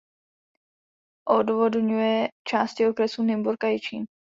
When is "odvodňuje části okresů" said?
1.27-3.23